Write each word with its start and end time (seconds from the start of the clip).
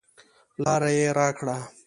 لاره 0.63 0.89
یې 0.97 1.07
راکړه. 1.17 1.55